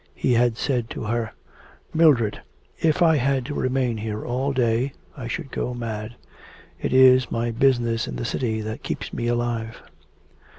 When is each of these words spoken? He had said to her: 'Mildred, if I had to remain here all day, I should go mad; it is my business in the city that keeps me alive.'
He 0.15 0.33
had 0.33 0.57
said 0.57 0.89
to 0.89 1.03
her: 1.03 1.31
'Mildred, 1.93 2.41
if 2.79 3.03
I 3.03 3.17
had 3.17 3.45
to 3.45 3.53
remain 3.53 3.97
here 3.97 4.25
all 4.25 4.51
day, 4.51 4.93
I 5.15 5.27
should 5.27 5.51
go 5.51 5.75
mad; 5.75 6.15
it 6.81 6.91
is 6.91 7.31
my 7.31 7.51
business 7.51 8.07
in 8.07 8.15
the 8.15 8.25
city 8.25 8.61
that 8.61 8.81
keeps 8.81 9.13
me 9.13 9.27
alive.' 9.27 9.79